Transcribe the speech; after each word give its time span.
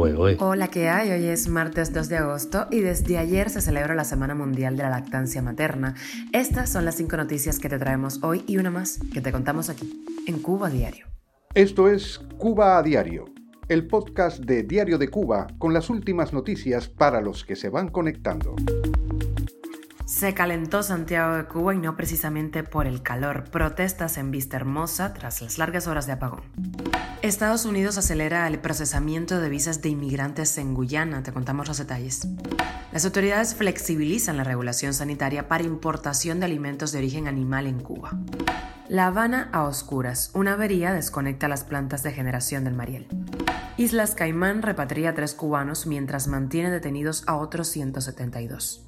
Hola, 0.00 0.68
¿qué 0.68 0.88
hay? 0.88 1.10
Hoy 1.10 1.24
es 1.26 1.48
martes 1.48 1.92
2 1.92 2.08
de 2.08 2.18
agosto 2.18 2.68
y 2.70 2.78
desde 2.78 3.18
ayer 3.18 3.50
se 3.50 3.60
celebra 3.60 3.96
la 3.96 4.04
Semana 4.04 4.36
Mundial 4.36 4.76
de 4.76 4.84
la 4.84 4.90
Lactancia 4.90 5.42
Materna. 5.42 5.96
Estas 6.32 6.70
son 6.70 6.84
las 6.84 6.94
cinco 6.94 7.16
noticias 7.16 7.58
que 7.58 7.68
te 7.68 7.80
traemos 7.80 8.22
hoy 8.22 8.44
y 8.46 8.58
una 8.58 8.70
más 8.70 9.00
que 9.12 9.20
te 9.20 9.32
contamos 9.32 9.68
aquí, 9.68 10.04
en 10.28 10.38
Cuba 10.38 10.70
Diario. 10.70 11.06
Esto 11.52 11.88
es 11.88 12.20
Cuba 12.36 12.78
a 12.78 12.82
Diario, 12.84 13.24
el 13.68 13.88
podcast 13.88 14.38
de 14.38 14.62
Diario 14.62 14.98
de 14.98 15.08
Cuba 15.08 15.48
con 15.58 15.74
las 15.74 15.90
últimas 15.90 16.32
noticias 16.32 16.88
para 16.88 17.20
los 17.20 17.44
que 17.44 17.56
se 17.56 17.68
van 17.68 17.88
conectando. 17.88 18.54
Se 20.08 20.32
calentó 20.32 20.82
Santiago 20.82 21.36
de 21.36 21.44
Cuba 21.44 21.74
y 21.74 21.78
no 21.78 21.94
precisamente 21.94 22.62
por 22.62 22.86
el 22.86 23.02
calor. 23.02 23.44
Protestas 23.50 24.16
en 24.16 24.30
Vista 24.30 24.56
Hermosa 24.56 25.12
tras 25.12 25.42
las 25.42 25.58
largas 25.58 25.86
horas 25.86 26.06
de 26.06 26.12
apagón. 26.12 26.40
Estados 27.20 27.66
Unidos 27.66 27.98
acelera 27.98 28.46
el 28.46 28.58
procesamiento 28.58 29.38
de 29.38 29.50
visas 29.50 29.82
de 29.82 29.90
inmigrantes 29.90 30.56
en 30.56 30.72
Guyana. 30.72 31.22
Te 31.22 31.34
contamos 31.34 31.68
los 31.68 31.76
detalles. 31.76 32.26
Las 32.90 33.04
autoridades 33.04 33.54
flexibilizan 33.54 34.38
la 34.38 34.44
regulación 34.44 34.94
sanitaria 34.94 35.46
para 35.46 35.64
importación 35.64 36.40
de 36.40 36.46
alimentos 36.46 36.90
de 36.90 37.00
origen 37.00 37.28
animal 37.28 37.66
en 37.66 37.78
Cuba. 37.78 38.18
La 38.88 39.08
Habana 39.08 39.50
a 39.52 39.64
oscuras. 39.64 40.30
Una 40.32 40.54
avería 40.54 40.94
desconecta 40.94 41.48
las 41.48 41.64
plantas 41.64 42.02
de 42.02 42.12
generación 42.12 42.64
del 42.64 42.72
Mariel. 42.72 43.08
Islas 43.76 44.14
Caimán 44.14 44.62
repatria 44.62 45.10
a 45.10 45.14
tres 45.14 45.34
cubanos 45.34 45.86
mientras 45.86 46.28
mantiene 46.28 46.70
detenidos 46.70 47.24
a 47.26 47.36
otros 47.36 47.68
172. 47.68 48.87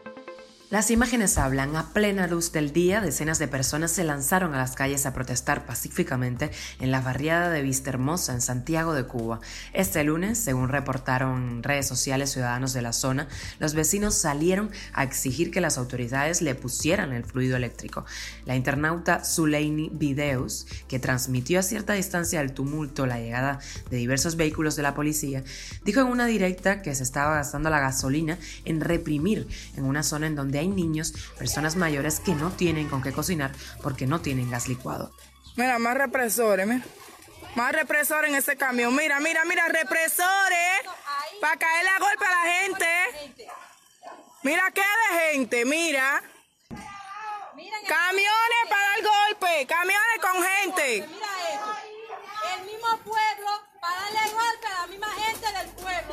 Las 0.71 0.89
imágenes 0.89 1.37
hablan. 1.37 1.75
A 1.75 1.89
plena 1.89 2.27
luz 2.27 2.53
del 2.53 2.71
día, 2.71 3.01
decenas 3.01 3.39
de 3.39 3.49
personas 3.49 3.91
se 3.91 4.05
lanzaron 4.05 4.53
a 4.53 4.57
las 4.57 4.73
calles 4.73 5.05
a 5.05 5.11
protestar 5.11 5.65
pacíficamente 5.65 6.49
en 6.79 6.91
la 6.91 7.01
barriada 7.01 7.49
de 7.49 7.61
Vista 7.61 7.89
Hermosa, 7.89 8.31
en 8.31 8.39
Santiago 8.39 8.93
de 8.93 9.03
Cuba. 9.03 9.41
Este 9.73 10.01
lunes, 10.05 10.37
según 10.37 10.69
reportaron 10.69 11.61
redes 11.61 11.89
sociales 11.89 12.31
ciudadanos 12.31 12.71
de 12.71 12.81
la 12.83 12.93
zona, 12.93 13.27
los 13.59 13.73
vecinos 13.73 14.15
salieron 14.15 14.71
a 14.93 15.03
exigir 15.03 15.51
que 15.51 15.59
las 15.59 15.77
autoridades 15.77 16.41
le 16.41 16.55
pusieran 16.55 17.11
el 17.11 17.25
fluido 17.25 17.57
eléctrico. 17.57 18.05
La 18.45 18.55
internauta 18.55 19.25
Zuleini 19.25 19.89
Videos, 19.91 20.67
que 20.87 20.99
transmitió 20.99 21.59
a 21.59 21.63
cierta 21.63 21.91
distancia 21.91 22.39
el 22.39 22.53
tumulto 22.53 23.05
la 23.05 23.19
llegada 23.19 23.59
de 23.89 23.97
diversos 23.97 24.37
vehículos 24.37 24.77
de 24.77 24.83
la 24.83 24.93
policía, 24.93 25.43
dijo 25.83 25.99
en 25.99 26.07
una 26.07 26.27
directa 26.27 26.81
que 26.81 26.95
se 26.95 27.03
estaba 27.03 27.35
gastando 27.35 27.69
la 27.69 27.81
gasolina 27.81 28.37
en 28.63 28.79
reprimir 28.79 29.49
en 29.75 29.83
una 29.83 30.03
zona 30.03 30.27
en 30.27 30.35
donde 30.35 30.60
hay 30.61 30.67
niños, 30.67 31.13
personas 31.37 31.75
mayores 31.75 32.19
que 32.19 32.33
no 32.33 32.51
tienen 32.51 32.87
con 32.87 33.01
qué 33.01 33.11
cocinar 33.11 33.51
porque 33.81 34.07
no 34.07 34.21
tienen 34.21 34.49
gas 34.49 34.67
licuado. 34.67 35.11
Mira, 35.55 35.79
más 35.79 35.95
represores, 35.95 36.65
mira. 36.65 36.85
Más 37.55 37.73
represores 37.73 38.29
en 38.29 38.37
ese 38.37 38.55
camión. 38.55 38.95
Mira, 38.95 39.19
mira, 39.19 39.43
mira, 39.43 39.67
represores. 39.67 40.81
Para 41.41 41.57
caerle 41.57 41.89
a 41.89 41.99
golpe 41.99 42.25
a 42.25 42.29
la 42.29 42.53
gente. 42.53 42.85
Mira 44.43 44.71
qué 44.71 44.81
de 44.81 45.19
gente, 45.19 45.65
mira. 45.65 46.23
Camiones 47.87 48.63
para 48.69 48.81
dar 48.81 49.01
golpe. 49.03 49.67
Camiones 49.67 50.19
con 50.21 50.43
gente. 50.43 51.07
Mira 51.07 51.27
esto. 51.53 51.75
El 52.55 52.65
mismo 52.65 52.97
pueblo 53.03 53.49
para 53.81 54.01
darle 54.01 54.31
golpe 54.31 54.67
a 54.67 54.81
la 54.81 54.87
misma 54.87 55.09
gente 55.09 55.51
del 55.51 55.69
pueblo. 55.71 56.10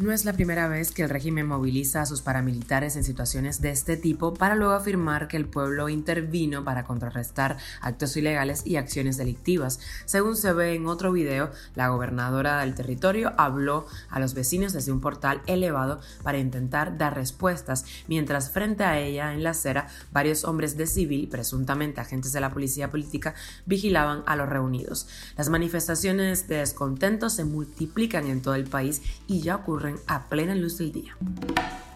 No 0.00 0.12
es 0.12 0.24
la 0.24 0.32
primera 0.32 0.66
vez 0.66 0.92
que 0.92 1.02
el 1.02 1.10
régimen 1.10 1.46
moviliza 1.46 2.00
a 2.00 2.06
sus 2.06 2.22
paramilitares 2.22 2.96
en 2.96 3.04
situaciones 3.04 3.60
de 3.60 3.68
este 3.68 3.98
tipo 3.98 4.32
para 4.32 4.54
luego 4.54 4.72
afirmar 4.72 5.28
que 5.28 5.36
el 5.36 5.44
pueblo 5.44 5.90
intervino 5.90 6.64
para 6.64 6.84
contrarrestar 6.84 7.58
actos 7.82 8.16
ilegales 8.16 8.66
y 8.66 8.76
acciones 8.76 9.18
delictivas. 9.18 9.78
Según 10.06 10.36
se 10.36 10.54
ve 10.54 10.74
en 10.74 10.86
otro 10.86 11.12
video, 11.12 11.50
la 11.74 11.88
gobernadora 11.88 12.60
del 12.60 12.74
territorio 12.74 13.34
habló 13.36 13.86
a 14.08 14.20
los 14.20 14.32
vecinos 14.32 14.72
desde 14.72 14.90
un 14.90 15.02
portal 15.02 15.42
elevado 15.46 16.00
para 16.22 16.38
intentar 16.38 16.96
dar 16.96 17.14
respuestas, 17.14 17.84
mientras 18.08 18.50
frente 18.50 18.84
a 18.84 18.98
ella 18.98 19.34
en 19.34 19.42
la 19.42 19.50
acera 19.50 19.88
varios 20.12 20.44
hombres 20.44 20.78
de 20.78 20.86
civil, 20.86 21.28
presuntamente 21.28 22.00
agentes 22.00 22.32
de 22.32 22.40
la 22.40 22.48
policía 22.48 22.90
política, 22.90 23.34
vigilaban 23.66 24.22
a 24.24 24.34
los 24.34 24.48
reunidos. 24.48 25.08
Las 25.36 25.50
manifestaciones 25.50 26.48
de 26.48 26.56
descontento 26.56 27.28
se 27.28 27.44
multiplican 27.44 28.28
en 28.28 28.40
todo 28.40 28.54
el 28.54 28.64
país 28.64 29.02
y 29.26 29.42
ya 29.42 29.56
ocurren 29.56 29.89
a 30.06 30.28
plena 30.28 30.54
luz 30.54 30.78
del 30.78 30.92
día. 30.92 31.16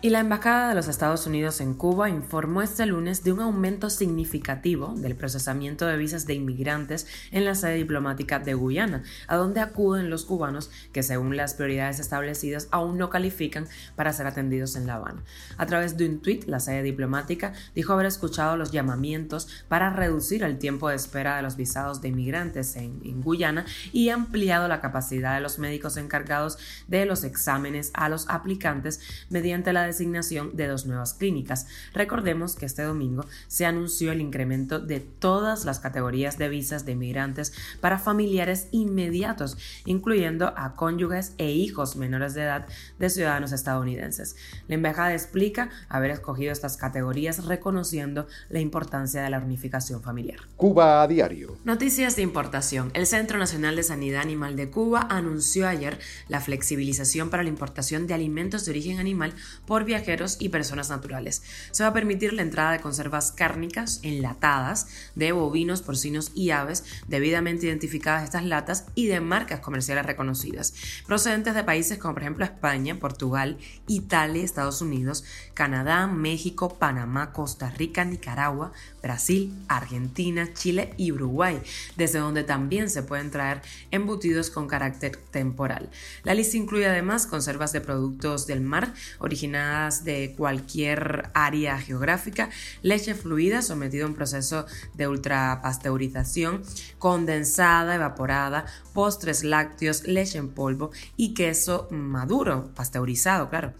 Y 0.04 0.10
la 0.10 0.20
Embajada 0.20 0.69
de 0.69 0.75
los 0.75 0.87
Estados 0.87 1.26
Unidos 1.26 1.62
en 1.62 1.72
Cuba 1.72 2.10
informó 2.10 2.60
este 2.60 2.84
lunes 2.84 3.25
de 3.25 3.32
un 3.32 3.41
aumento 3.41 3.88
significativo 3.88 4.92
del 4.94 5.16
procesamiento 5.16 5.87
de 5.87 5.97
visas 5.97 6.26
de 6.26 6.34
inmigrantes 6.34 7.06
en 7.31 7.47
la 7.47 7.54
sede 7.54 7.76
diplomática 7.76 8.38
de 8.38 8.53
Guyana, 8.53 9.03
a 9.28 9.37
donde 9.37 9.62
acuden 9.62 10.10
los 10.10 10.26
cubanos 10.26 10.70
que 10.93 11.03
según 11.03 11.38
las 11.38 11.54
prioridades 11.54 12.00
establecidas 12.00 12.69
aún 12.70 12.98
no 12.98 13.09
califican 13.09 13.66
para 13.97 14.12
ser 14.12 14.26
atendidos 14.26 14.76
en 14.76 14.87
La 14.87 14.97
Habana. 14.97 15.22
A 15.56 15.64
través 15.64 15.97
de 15.97 16.06
un 16.06 16.20
tuit, 16.20 16.44
la 16.44 16.60
sede 16.60 16.82
diplomática 16.82 17.54
dijo 17.75 17.94
haber 17.94 18.04
escuchado 18.04 18.59
los 18.59 18.72
llamamientos 18.72 19.48
para 19.69 19.88
reducir 19.88 20.43
el 20.43 20.59
tiempo 20.59 20.91
de 20.91 20.97
espera 20.97 21.37
de 21.37 21.43
los 21.43 21.56
visados 21.56 22.03
de 22.03 22.09
inmigrantes 22.09 22.76
en, 22.76 23.00
en 23.06 23.22
Guyana 23.22 23.64
y 23.91 24.10
ampliado 24.10 24.69
la 24.69 24.82
capacidad 24.82 25.34
de 25.34 25.41
los 25.41 25.59
médicos 25.59 25.97
encargados 25.97 26.59
de 26.88 27.06
los 27.06 27.25
exámenes 27.25 27.91
a 27.94 28.10
los 28.10 28.28
aplicantes 28.28 29.00
mediante 29.31 29.72
la 29.72 29.94
designación 29.94 30.56
de 30.56 30.66
dos 30.66 30.87
nuevas 30.87 31.15
clínicas. 31.15 31.66
Recordemos 31.93 32.56
que 32.56 32.66
este 32.66 32.82
domingo 32.82 33.25
se 33.47 33.65
anunció 33.65 34.10
el 34.12 34.21
incremento 34.21 34.81
de 34.81 35.00
todas 35.00 35.65
las 35.65 35.78
categorías 35.78 36.37
de 36.37 36.49
visas 36.49 36.84
de 36.84 36.93
inmigrantes 36.93 37.53
para 37.81 37.99
familiares 37.99 38.69
inmediatos, 38.72 39.56
incluyendo 39.84 40.53
a 40.56 40.75
cónyuges 40.75 41.34
e 41.38 41.53
hijos 41.53 41.97
menores 41.97 42.34
de 42.34 42.43
edad 42.43 42.66
de 42.99 43.10
ciudadanos 43.10 43.53
estadounidenses. 43.53 44.37
La 44.66 44.75
embajada 44.75 45.15
explica 45.15 45.71
haber 45.88 46.11
escogido 46.11 46.53
estas 46.53 46.76
categorías 46.76 47.44
reconociendo 47.44 48.26
la 48.49 48.61
importancia 48.61 49.22
de 49.22 49.31
la 49.31 49.38
unificación 49.38 50.03
familiar. 50.03 50.41
Cuba 50.56 51.03
a 51.03 51.09
diario. 51.09 51.56
Noticias 51.65 52.16
de 52.16 52.22
importación. 52.22 52.91
El 52.94 53.06
Centro 53.06 53.38
Nacional 53.38 53.76
de 53.76 53.82
Sanidad 53.84 54.22
Animal 54.22 54.56
de 54.56 54.71
Cuba 54.71 55.06
anunció 55.09 55.69
ayer 55.69 55.99
la 56.28 56.41
flexibilización 56.41 57.31
para 57.31 57.44
la 57.44 57.49
importación 57.49 58.06
de 58.06 58.15
alimentos 58.15 58.65
de 58.65 58.72
origen 58.72 58.99
animal 58.99 59.34
por 59.66 59.84
viajeros 59.84 60.37
y 60.41 60.49
personas 60.49 60.91
naturales. 60.91 61.43
Se 61.71 61.83
va 61.83 61.91
a 61.91 61.93
permitir 61.93 62.33
la 62.33 62.43
entrada 62.43 62.72
de 62.72 62.81
conservas 62.81 63.33
cárnicas 63.33 64.00
enlatadas 64.03 64.87
de 65.15 65.33
bovinos, 65.33 65.83
porcinos 65.83 66.33
y 66.34 66.50
aves 66.50 66.84
debidamente 67.09 67.67
identificadas 67.67 68.25
estas 68.25 68.44
latas 68.44 68.87
y 68.94 69.06
de 69.06 69.21
marcas 69.21 69.61
comerciales 69.61 70.06
reconocidas, 70.06 70.75
procedentes 71.06 71.55
de 71.55 71.65
países 71.65 71.99
como 71.99 72.15
por 72.15 72.23
ejemplo 72.23 72.44
España, 72.44 72.99
Portugal, 72.99 73.59
Italia, 73.87 74.43
Estados 74.43 74.81
Unidos, 74.81 75.25
Canadá, 75.55 76.06
México, 76.06 76.78
Panamá, 76.78 77.33
Costa 77.33 77.71
Rica, 77.71 78.05
Nicaragua, 78.05 78.73
Brasil, 79.04 79.53
Argentina, 79.69 80.48
Chile 80.54 80.94
y 80.97 81.12
Uruguay, 81.12 81.60
desde 81.98 82.20
donde 82.20 82.42
también 82.42 82.88
se 82.88 83.03
pueden 83.03 83.31
traer 83.31 83.60
embutidos 83.91 84.48
con 84.48 84.66
carácter 84.66 85.19
temporal. 85.31 85.91
La 86.22 86.32
lista 86.32 86.56
incluye 86.56 86.87
además 86.87 87.26
conservas 87.26 87.72
de 87.72 87.82
productos 87.82 88.47
del 88.47 88.62
mar 88.62 88.94
originadas 89.19 90.04
de 90.04 90.34
cualquier 90.38 91.28
área 91.34 91.78
geográfica, 91.78 92.48
leche 92.81 93.14
fluida 93.14 93.60
sometida 93.60 94.04
a 94.04 94.09
un 94.09 94.14
proceso 94.14 94.64
de 94.94 95.06
ultrapasteurización, 95.06 96.62
condensada, 96.98 97.97
evaporada, 97.97 98.64
postres 98.94 99.44
lácteos, 99.44 100.06
leche 100.06 100.38
en 100.38 100.48
polvo 100.48 100.93
y 101.19 101.34
queso 101.34 101.88
maduro, 101.91 102.70
pasteurizado, 102.75 103.50
claro. 103.50 103.75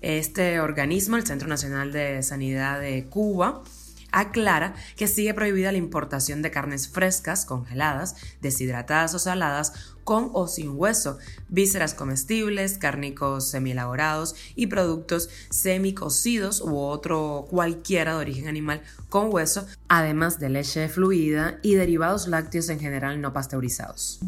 Este 0.00 0.60
organismo, 0.60 1.16
el 1.16 1.26
Centro 1.26 1.46
Nacional 1.46 1.92
de 1.92 2.22
Sanidad 2.24 2.80
de 2.80 3.04
Cuba, 3.04 3.62
aclara 4.12 4.74
que 4.96 5.08
sigue 5.08 5.34
prohibida 5.34 5.72
la 5.72 5.78
importación 5.78 6.42
de 6.42 6.50
carnes 6.50 6.88
frescas, 6.88 7.44
congeladas, 7.44 8.16
deshidratadas 8.40 9.14
o 9.14 9.18
saladas 9.18 9.72
con 10.04 10.30
o 10.32 10.48
sin 10.48 10.70
hueso, 10.76 11.18
vísceras 11.48 11.94
comestibles, 11.94 12.78
cárnicos 12.78 13.48
semielaborados 13.48 14.34
y 14.54 14.66
productos 14.66 15.30
semicocidos 15.50 16.60
u 16.60 16.76
otro 16.76 17.46
cualquiera 17.48 18.12
de 18.12 18.18
origen 18.18 18.48
animal 18.48 18.82
con 19.08 19.32
hueso, 19.32 19.66
además 19.88 20.38
de 20.38 20.48
leche 20.48 20.88
fluida 20.88 21.58
y 21.62 21.74
derivados 21.74 22.28
lácteos 22.28 22.68
en 22.68 22.80
general 22.80 23.20
no 23.20 23.32
pasteurizados. 23.32 24.20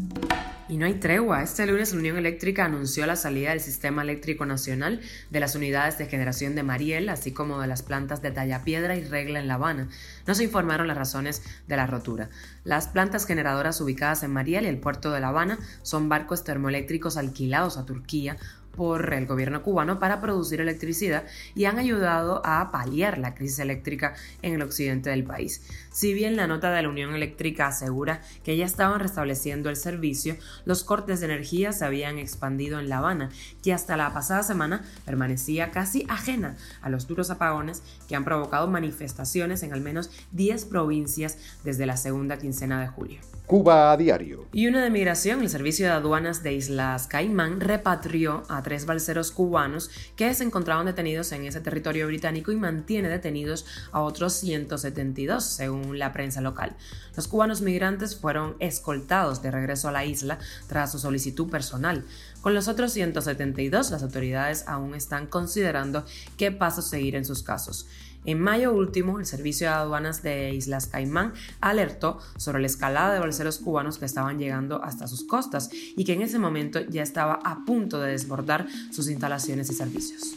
Y 0.67 0.77
no 0.77 0.87
hay 0.87 0.95
tregua. 0.95 1.43
Este 1.43 1.67
lunes 1.67 1.93
la 1.93 1.99
Unión 1.99 2.17
Eléctrica 2.17 2.65
anunció 2.65 3.05
la 3.05 3.15
salida 3.15 3.51
del 3.51 3.59
Sistema 3.59 4.01
Eléctrico 4.01 4.47
Nacional 4.47 4.99
de 5.29 5.39
las 5.39 5.53
unidades 5.55 5.99
de 5.99 6.07
generación 6.07 6.55
de 6.55 6.63
Mariel, 6.63 7.07
así 7.09 7.31
como 7.33 7.61
de 7.61 7.67
las 7.67 7.83
plantas 7.83 8.23
de 8.23 8.31
Tallapiedra 8.31 8.95
y 8.95 9.03
Regla 9.03 9.39
en 9.39 9.47
La 9.47 9.55
Habana. 9.55 9.89
No 10.25 10.33
se 10.33 10.43
informaron 10.43 10.87
las 10.87 10.97
razones 10.97 11.43
de 11.67 11.77
la 11.77 11.85
rotura. 11.85 12.29
Las 12.63 12.87
plantas 12.87 13.27
generadoras 13.27 13.79
ubicadas 13.79 14.23
en 14.23 14.33
Mariel 14.33 14.65
y 14.65 14.69
el 14.69 14.79
puerto 14.79 15.11
de 15.11 15.19
La 15.19 15.27
Habana 15.27 15.59
son 15.83 16.09
barcos 16.09 16.43
termoeléctricos 16.43 17.15
alquilados 17.15 17.77
a 17.77 17.85
Turquía 17.85 18.37
por 18.75 19.13
el 19.13 19.25
gobierno 19.25 19.63
cubano 19.63 19.99
para 19.99 20.21
producir 20.21 20.61
electricidad 20.61 21.23
y 21.55 21.65
han 21.65 21.79
ayudado 21.79 22.41
a 22.45 22.71
paliar 22.71 23.17
la 23.17 23.35
crisis 23.35 23.59
eléctrica 23.59 24.13
en 24.41 24.53
el 24.53 24.61
occidente 24.61 25.09
del 25.09 25.23
país. 25.23 25.61
Si 25.91 26.13
bien 26.13 26.35
la 26.35 26.47
nota 26.47 26.71
de 26.71 26.81
la 26.81 26.89
Unión 26.89 27.15
Eléctrica 27.15 27.67
asegura 27.67 28.21
que 28.43 28.57
ya 28.57 28.65
estaban 28.65 28.99
restableciendo 28.99 29.69
el 29.69 29.75
servicio, 29.75 30.35
los 30.65 30.83
cortes 30.83 31.19
de 31.19 31.27
energía 31.27 31.71
se 31.71 31.85
habían 31.85 32.17
expandido 32.17 32.79
en 32.79 32.89
La 32.89 32.97
Habana, 32.97 33.29
que 33.63 33.73
hasta 33.73 33.97
la 33.97 34.13
pasada 34.13 34.43
semana 34.43 34.83
permanecía 35.05 35.71
casi 35.71 36.05
ajena 36.09 36.57
a 36.81 36.89
los 36.89 37.07
duros 37.07 37.29
apagones 37.29 37.81
que 38.07 38.15
han 38.15 38.25
provocado 38.25 38.67
manifestaciones 38.67 39.63
en 39.63 39.73
al 39.73 39.81
menos 39.81 40.11
10 40.31 40.65
provincias 40.65 41.37
desde 41.63 41.85
la 41.85 41.97
segunda 41.97 42.37
quincena 42.37 42.81
de 42.81 42.87
julio. 42.87 43.19
Cuba 43.45 43.91
a 43.91 43.97
diario. 43.97 44.47
Y 44.53 44.65
una 44.67 44.83
de 44.83 44.89
migración, 44.89 45.41
el 45.41 45.49
Servicio 45.49 45.85
de 45.85 45.91
Aduanas 45.91 46.41
de 46.41 46.53
Islas 46.53 47.05
Caimán 47.05 47.61
repatrió 47.61 48.41
a 48.49 48.63
tres 48.65 48.87
balseros 48.87 49.29
cubanos 49.29 49.91
que 50.15 50.33
se 50.33 50.43
encontraban 50.43 50.87
detenidos 50.87 51.31
en 51.33 51.45
ese 51.45 51.61
territorio 51.61 52.07
británico 52.07 52.51
y 52.51 52.55
mantiene 52.55 53.09
detenidos 53.09 53.63
a 53.91 54.01
otros 54.01 54.33
172, 54.33 55.45
según 55.45 55.99
la 55.99 56.11
prensa 56.11 56.41
local. 56.41 56.75
Los 57.15 57.27
cubanos 57.27 57.61
migrantes 57.61 58.15
fueron 58.15 58.55
escoltados 58.57 59.43
de 59.43 59.51
regreso 59.51 59.87
a 59.87 59.91
la 59.91 60.03
isla 60.03 60.39
tras 60.67 60.91
su 60.91 60.97
solicitud 60.97 61.47
personal. 61.47 62.03
Con 62.41 62.55
los 62.55 62.67
otros 62.67 62.91
172, 62.91 63.91
las 63.91 64.01
autoridades 64.01 64.63
aún 64.67 64.95
están 64.95 65.27
considerando 65.27 66.03
qué 66.35 66.51
pasos 66.51 66.89
seguir 66.89 67.15
en 67.15 67.23
sus 67.23 67.43
casos. 67.43 67.85
En 68.25 68.39
mayo 68.39 68.73
último, 68.73 69.19
el 69.19 69.25
Servicio 69.25 69.67
de 69.67 69.73
Aduanas 69.75 70.23
de 70.23 70.53
Islas 70.53 70.87
Caimán 70.87 71.33
alertó 71.61 72.19
sobre 72.37 72.59
la 72.59 72.65
escalada 72.65 73.13
de 73.13 73.19
balseros 73.19 73.59
cubanos 73.59 73.99
que 73.99 74.05
estaban 74.05 74.39
llegando 74.39 74.83
hasta 74.83 75.07
sus 75.07 75.23
costas 75.23 75.69
y 75.71 76.05
que 76.05 76.13
en 76.13 76.23
ese 76.23 76.39
momento 76.39 76.79
ya 76.81 77.03
estaba 77.03 77.39
a 77.43 77.65
punto 77.65 77.99
de 77.99 78.11
desbordar 78.11 78.65
sus 78.91 79.09
instalaciones 79.09 79.69
y 79.69 79.75
servicios. 79.75 80.35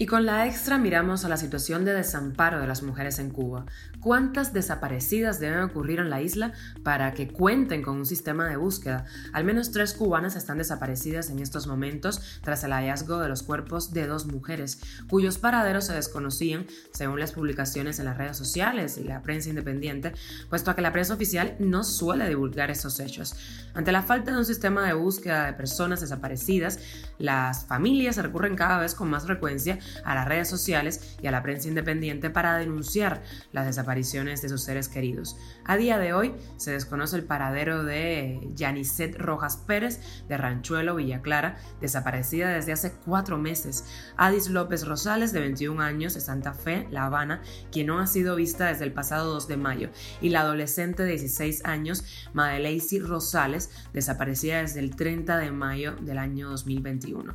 Y 0.00 0.06
con 0.06 0.26
la 0.26 0.46
extra 0.46 0.78
miramos 0.78 1.24
a 1.24 1.28
la 1.28 1.36
situación 1.36 1.84
de 1.84 1.92
desamparo 1.92 2.60
de 2.60 2.68
las 2.68 2.84
mujeres 2.84 3.18
en 3.18 3.30
Cuba. 3.30 3.66
¿Cuántas 4.00 4.52
desaparecidas 4.52 5.40
deben 5.40 5.58
ocurrir 5.58 5.98
en 5.98 6.08
la 6.08 6.22
isla 6.22 6.52
para 6.84 7.14
que 7.14 7.26
cuenten 7.26 7.82
con 7.82 7.96
un 7.96 8.06
sistema 8.06 8.48
de 8.48 8.56
búsqueda? 8.56 9.06
Al 9.32 9.42
menos 9.42 9.72
tres 9.72 9.94
cubanas 9.94 10.36
están 10.36 10.58
desaparecidas 10.58 11.30
en 11.30 11.40
estos 11.40 11.66
momentos 11.66 12.40
tras 12.42 12.62
el 12.62 12.72
hallazgo 12.72 13.18
de 13.18 13.28
los 13.28 13.42
cuerpos 13.42 13.92
de 13.92 14.06
dos 14.06 14.26
mujeres, 14.26 14.80
cuyos 15.10 15.38
paraderos 15.38 15.86
se 15.86 15.94
desconocían 15.94 16.66
según 16.98 17.20
las 17.20 17.30
publicaciones 17.30 18.00
en 18.00 18.06
las 18.06 18.18
redes 18.18 18.36
sociales 18.36 18.98
y 18.98 19.04
la 19.04 19.22
prensa 19.22 19.48
independiente, 19.48 20.12
puesto 20.50 20.74
que 20.74 20.82
la 20.82 20.92
prensa 20.92 21.14
oficial 21.14 21.54
no 21.60 21.84
suele 21.84 22.28
divulgar 22.28 22.72
estos 22.72 22.98
hechos. 22.98 23.36
Ante 23.72 23.92
la 23.92 24.02
falta 24.02 24.32
de 24.32 24.38
un 24.38 24.44
sistema 24.44 24.84
de 24.84 24.94
búsqueda 24.94 25.46
de 25.46 25.52
personas 25.52 26.00
desaparecidas, 26.00 26.80
las 27.18 27.66
familias 27.66 28.16
recurren 28.16 28.56
cada 28.56 28.78
vez 28.78 28.96
con 28.96 29.08
más 29.08 29.26
frecuencia 29.26 29.78
a 30.04 30.16
las 30.16 30.26
redes 30.26 30.48
sociales 30.48 31.16
y 31.22 31.28
a 31.28 31.30
la 31.30 31.44
prensa 31.44 31.68
independiente 31.68 32.30
para 32.30 32.56
denunciar 32.56 33.22
las 33.52 33.66
desapariciones 33.66 34.42
de 34.42 34.48
sus 34.48 34.62
seres 34.62 34.88
queridos. 34.88 35.36
A 35.64 35.76
día 35.76 35.98
de 35.98 36.14
hoy 36.14 36.34
se 36.56 36.72
desconoce 36.72 37.14
el 37.14 37.22
paradero 37.22 37.84
de 37.84 38.40
Yanicet 38.56 39.16
Rojas 39.16 39.56
Pérez 39.56 40.00
de 40.28 40.36
Ranchuelo, 40.36 40.96
Villa 40.96 41.22
Clara, 41.22 41.58
desaparecida 41.80 42.48
desde 42.48 42.72
hace 42.72 42.92
cuatro 43.04 43.38
meses. 43.38 43.84
Adis 44.16 44.48
López 44.48 44.84
Rosales, 44.84 45.32
de 45.32 45.38
21 45.38 45.80
años, 45.80 46.14
de 46.14 46.20
Santa 46.20 46.54
Fe, 46.54 46.87
La 46.90 47.06
Habana, 47.06 47.42
quien 47.70 47.86
no 47.86 47.98
ha 47.98 48.06
sido 48.06 48.36
vista 48.36 48.66
desde 48.66 48.84
el 48.84 48.92
pasado 48.92 49.32
2 49.34 49.48
de 49.48 49.56
mayo. 49.56 49.90
Y 50.20 50.30
la 50.30 50.40
adolescente 50.40 51.02
de 51.02 51.10
16 51.10 51.64
años, 51.64 52.04
Madeleisi 52.32 53.00
Rosales, 53.00 53.70
desaparecida 53.92 54.60
desde 54.60 54.80
el 54.80 54.96
30 54.96 55.38
de 55.38 55.50
mayo 55.50 55.94
del 56.00 56.18
año 56.18 56.50
2021. 56.50 57.34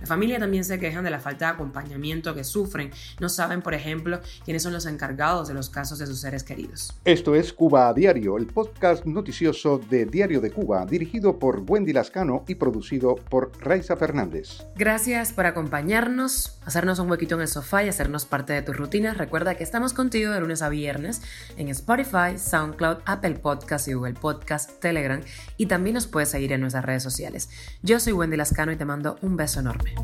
La 0.00 0.06
familia 0.06 0.38
también 0.38 0.64
se 0.64 0.78
quejan 0.78 1.04
de 1.04 1.10
la 1.10 1.20
falta 1.20 1.46
de 1.46 1.52
acompañamiento 1.52 2.34
que 2.34 2.44
sufren. 2.44 2.90
No 3.20 3.28
saben, 3.28 3.62
por 3.62 3.74
ejemplo, 3.74 4.20
quiénes 4.44 4.62
son 4.62 4.72
los 4.72 4.86
encargados 4.86 5.48
de 5.48 5.54
los 5.54 5.70
casos 5.70 5.98
de 5.98 6.06
sus 6.06 6.20
seres 6.20 6.42
queridos. 6.42 6.92
Esto 7.04 7.34
es 7.34 7.52
Cuba 7.52 7.88
a 7.88 7.94
Diario, 7.94 8.36
el 8.36 8.46
podcast 8.46 9.06
noticioso 9.06 9.78
de 9.78 10.04
Diario 10.04 10.40
de 10.40 10.50
Cuba, 10.50 10.84
dirigido 10.84 11.38
por 11.38 11.64
Wendy 11.66 11.92
Lascano 11.92 12.44
y 12.48 12.56
producido 12.56 13.14
por 13.14 13.52
Raiza 13.60 13.96
Fernández. 13.96 14.66
Gracias 14.76 15.32
por 15.32 15.46
acompañarnos, 15.46 16.58
hacernos 16.64 16.98
un 16.98 17.10
huequito 17.10 17.36
en 17.36 17.42
el 17.42 17.48
sofá 17.48 17.84
y 17.84 17.88
hacernos 17.88 18.24
parte 18.24 18.52
de 18.52 18.62
tu 18.62 18.72
Recuerda 18.94 19.56
que 19.56 19.64
estamos 19.64 19.92
contigo 19.92 20.30
de 20.30 20.40
lunes 20.40 20.62
a 20.62 20.68
viernes 20.68 21.20
en 21.56 21.68
Spotify, 21.68 22.38
SoundCloud, 22.38 22.98
Apple 23.06 23.34
Podcast 23.34 23.88
y 23.88 23.94
Google 23.94 24.14
Podcast, 24.14 24.78
Telegram 24.78 25.20
y 25.56 25.66
también 25.66 25.94
nos 25.94 26.06
puedes 26.06 26.28
seguir 26.28 26.52
en 26.52 26.60
nuestras 26.60 26.84
redes 26.84 27.02
sociales. 27.02 27.50
Yo 27.82 27.98
soy 27.98 28.12
Wendy 28.12 28.36
Lascano 28.36 28.70
y 28.70 28.76
te 28.76 28.84
mando 28.84 29.18
un 29.20 29.36
beso 29.36 29.58
enorme. 29.58 29.94